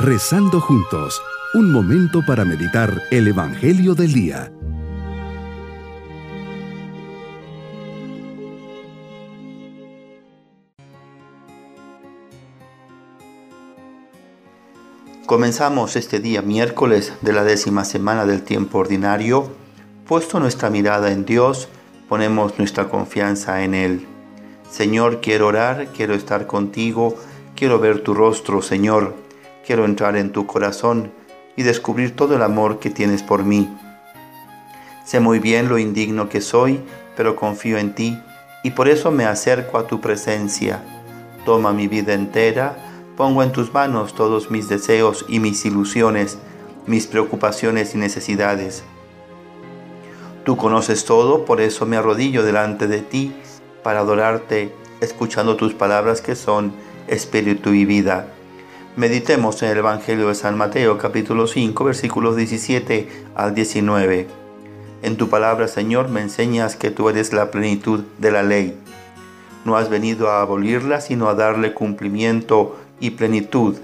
[0.00, 1.20] Rezando juntos,
[1.54, 4.52] un momento para meditar el Evangelio del Día.
[15.26, 19.50] Comenzamos este día miércoles de la décima semana del tiempo ordinario.
[20.06, 21.68] Puesto nuestra mirada en Dios,
[22.08, 24.06] ponemos nuestra confianza en Él.
[24.70, 27.16] Señor, quiero orar, quiero estar contigo,
[27.56, 29.26] quiero ver tu rostro, Señor.
[29.68, 31.12] Quiero entrar en tu corazón
[31.54, 33.68] y descubrir todo el amor que tienes por mí.
[35.04, 36.80] Sé muy bien lo indigno que soy,
[37.18, 38.18] pero confío en ti
[38.64, 40.82] y por eso me acerco a tu presencia.
[41.44, 42.78] Toma mi vida entera,
[43.14, 46.38] Pongo en tus manos todos mis deseos y mis ilusiones,
[46.86, 48.84] mis preocupaciones y necesidades.
[50.44, 53.34] Tú conoces todo, por eso me arrodillo delante de ti
[53.82, 56.72] para adorarte, escuchando tus palabras que son
[57.06, 58.32] espíritu y vida.
[58.96, 64.26] Meditemos en el Evangelio de San Mateo capítulo 5 versículos 17 al 19.
[65.02, 68.76] En tu palabra, Señor, me enseñas que tú eres la plenitud de la ley.
[69.64, 73.76] No has venido a abolirla, sino a darle cumplimiento y plenitud.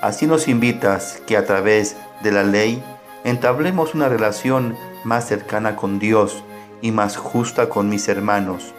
[0.00, 2.82] Así nos invitas que a través de la ley
[3.24, 6.42] entablemos una relación más cercana con Dios
[6.80, 8.72] y más justa con mis hermanos.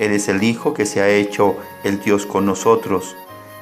[0.00, 3.14] Eres el Hijo que se ha hecho el Dios con nosotros.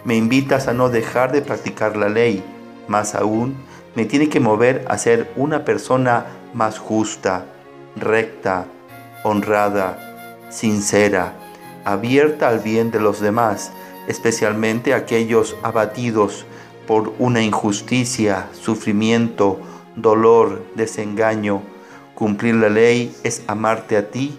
[0.04, 2.44] Me invitas a no dejar de practicar la ley,
[2.88, 3.56] más aún
[3.94, 7.44] me tiene que mover a ser una persona más justa,
[7.94, 8.66] recta,
[9.22, 11.34] honrada, sincera,
[11.84, 13.72] abierta al bien de los demás
[14.06, 16.44] especialmente aquellos abatidos
[16.86, 19.60] por una injusticia, sufrimiento,
[19.96, 21.62] dolor, desengaño.
[22.14, 24.38] Cumplir la ley es amarte a ti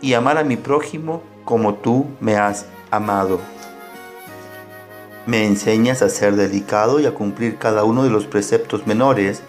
[0.00, 3.40] y amar a mi prójimo como tú me has amado.
[5.30, 9.42] Me enseñas a ser delicado y a cumplir cada uno de los preceptos menores,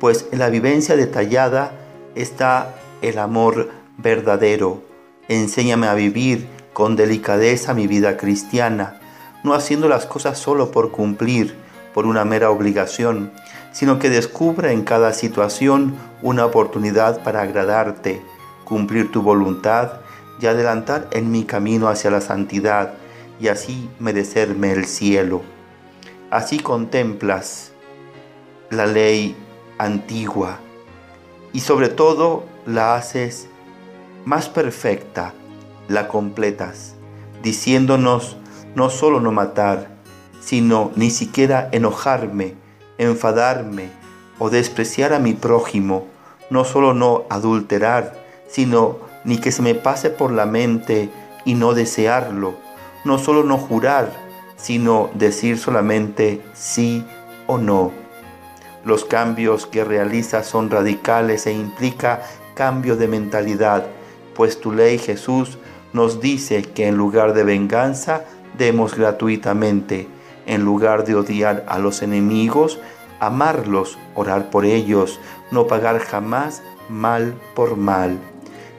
[0.00, 1.72] pues en la vivencia detallada
[2.14, 4.80] está el amor verdadero.
[5.28, 8.98] Enséñame a vivir con delicadeza mi vida cristiana,
[9.44, 11.54] no haciendo las cosas solo por cumplir,
[11.92, 13.30] por una mera obligación,
[13.72, 18.22] sino que descubra en cada situación una oportunidad para agradarte,
[18.64, 20.00] cumplir tu voluntad
[20.40, 22.94] y adelantar en mi camino hacia la santidad
[23.40, 25.42] y así merecerme el cielo.
[26.30, 27.72] Así contemplas
[28.70, 29.36] la ley
[29.78, 30.58] antigua
[31.52, 33.48] y sobre todo la haces
[34.24, 35.34] más perfecta
[35.88, 36.94] la completas,
[37.42, 38.36] diciéndonos
[38.74, 39.88] no solo no matar,
[40.40, 42.54] sino ni siquiera enojarme,
[42.98, 43.88] enfadarme
[44.38, 46.06] o despreciar a mi prójimo,
[46.50, 48.14] no solo no adulterar,
[48.48, 51.10] sino ni que se me pase por la mente
[51.44, 52.54] y no desearlo,
[53.06, 54.12] no solo no jurar,
[54.56, 57.04] sino decir solamente sí
[57.46, 57.92] o no.
[58.84, 62.22] Los cambios que realiza son radicales e implica
[62.54, 63.86] cambio de mentalidad,
[64.34, 65.58] pues tu ley Jesús
[65.92, 68.24] nos dice que en lugar de venganza,
[68.58, 70.08] demos gratuitamente,
[70.46, 72.78] en lugar de odiar a los enemigos,
[73.20, 78.18] amarlos, orar por ellos, no pagar jamás mal por mal.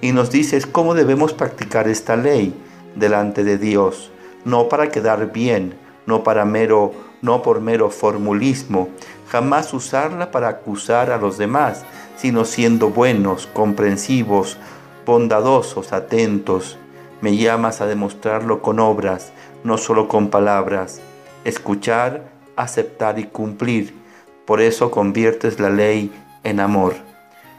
[0.01, 2.53] Y nos dices cómo debemos practicar esta ley
[2.95, 4.11] delante de Dios,
[4.47, 8.87] no para quedar bien, no para mero, no por mero formulismo,
[9.29, 11.83] jamás usarla para acusar a los demás,
[12.15, 14.57] sino siendo buenos, comprensivos,
[15.05, 16.77] bondadosos, atentos,
[17.19, 19.33] me llamas a demostrarlo con obras,
[19.65, 21.01] no solo con palabras.
[21.43, 23.95] Escuchar, aceptar y cumplir.
[24.45, 26.09] Por eso conviertes la ley
[26.43, 26.95] en amor.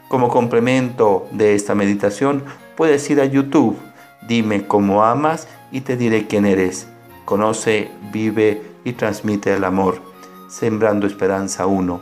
[0.07, 2.43] Como complemento de esta meditación,
[2.75, 3.77] puedes ir a YouTube.
[4.27, 6.87] Dime cómo amas y te diré quién eres.
[7.25, 10.01] Conoce, vive y transmite el amor.
[10.49, 12.01] Sembrando Esperanza 1.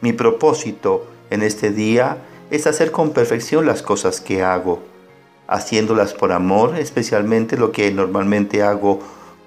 [0.00, 2.18] Mi propósito en este día
[2.50, 4.82] es hacer con perfección las cosas que hago
[5.48, 9.00] haciéndolas por amor, especialmente lo que normalmente hago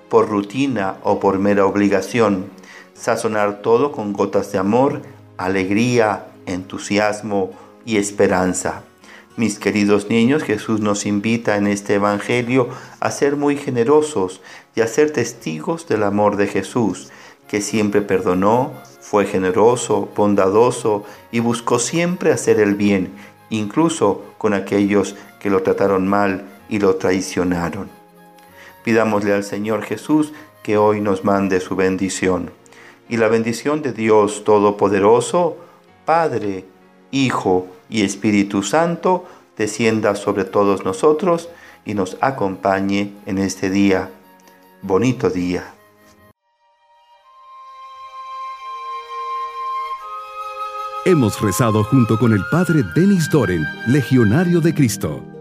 [0.10, 2.48] por rutina o por mera obligación.
[2.94, 5.04] Sazonar todo con gotas de amor,
[5.38, 7.52] alegría, entusiasmo
[7.86, 8.84] y esperanza.
[9.38, 12.68] Mis queridos niños, Jesús nos invita en este Evangelio
[13.00, 14.42] a ser muy generosos
[14.76, 17.10] y a ser testigos del amor de Jesús,
[17.48, 23.14] que siempre perdonó, fue generoso, bondadoso y buscó siempre hacer el bien,
[23.50, 27.90] incluso con aquellos que lo trataron mal y lo traicionaron.
[28.84, 32.52] Pidámosle al Señor Jesús que hoy nos mande su bendición.
[33.08, 35.58] Y la bendición de Dios Todopoderoso,
[36.06, 36.66] Padre,
[37.12, 39.26] Hijo y Espíritu Santo,
[39.58, 41.50] descienda sobre todos nosotros
[41.86, 44.10] y nos acompañe en este día.
[44.82, 45.74] Bonito día.
[51.04, 55.41] Hemos rezado junto con el Padre Denis Doren, Legionario de Cristo.